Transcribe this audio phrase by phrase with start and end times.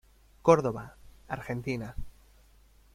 [0.41, 0.95] Córdoba,
[1.27, 1.95] Argentina.